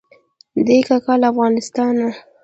[0.67, 2.07] دی کاکا له افغانستانه.